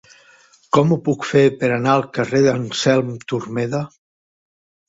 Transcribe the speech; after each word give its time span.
Com 0.77 0.93
ho 0.95 0.97
puc 1.09 1.27
fer 1.33 1.43
per 1.59 1.69
anar 1.75 1.93
al 1.97 2.05
carrer 2.17 2.41
d'Anselm 2.47 3.15
Turmeda? 3.33 3.83